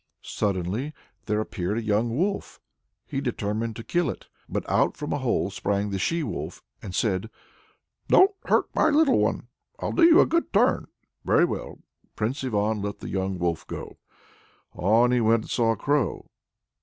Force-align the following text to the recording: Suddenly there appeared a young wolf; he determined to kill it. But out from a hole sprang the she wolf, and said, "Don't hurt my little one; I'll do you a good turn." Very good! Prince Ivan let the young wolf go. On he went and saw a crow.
Suddenly 0.23 0.93
there 1.27 1.39
appeared 1.39 1.77
a 1.77 1.83
young 1.83 2.09
wolf; 2.17 2.59
he 3.05 3.21
determined 3.21 3.75
to 3.75 3.83
kill 3.83 4.09
it. 4.09 4.25
But 4.49 4.67
out 4.67 4.97
from 4.97 5.13
a 5.13 5.19
hole 5.19 5.51
sprang 5.51 5.91
the 5.91 5.99
she 5.99 6.23
wolf, 6.23 6.63
and 6.81 6.95
said, 6.95 7.29
"Don't 8.07 8.31
hurt 8.45 8.73
my 8.73 8.89
little 8.89 9.19
one; 9.19 9.47
I'll 9.77 9.91
do 9.91 10.01
you 10.01 10.19
a 10.19 10.25
good 10.25 10.51
turn." 10.51 10.87
Very 11.23 11.45
good! 11.45 11.83
Prince 12.15 12.43
Ivan 12.43 12.81
let 12.81 12.97
the 12.97 13.09
young 13.09 13.37
wolf 13.37 13.67
go. 13.67 13.99
On 14.73 15.11
he 15.11 15.21
went 15.21 15.43
and 15.43 15.51
saw 15.51 15.73
a 15.73 15.77
crow. 15.77 16.31